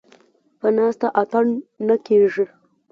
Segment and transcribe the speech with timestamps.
[0.29, 1.45] ـ په ناسته اتڼ
[1.87, 2.45] نه کېږي.